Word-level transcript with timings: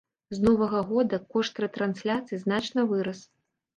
З 0.35 0.45
новага 0.45 0.79
года 0.91 1.19
кошт 1.35 1.61
рэтрансляцыі 1.65 2.43
значна 2.45 2.89
вырас. 2.93 3.21